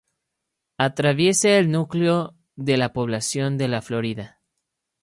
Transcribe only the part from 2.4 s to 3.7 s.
de población de